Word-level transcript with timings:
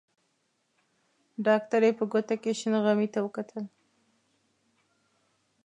ډاکټرې 1.45 1.91
په 1.97 2.03
ګوته 2.11 2.35
کې 2.43 2.51
شنه 2.59 2.79
غمي 2.85 3.07
ته 3.13 3.19
وکتل. 3.25 3.63